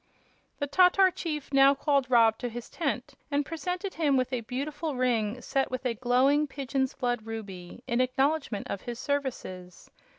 [0.57, 4.95] The Tatar chief now called Rob to his tent and presented him with a beautiful
[4.95, 9.91] ring set with a glowing pigeon's blood ruby, in acknowledgment of his services.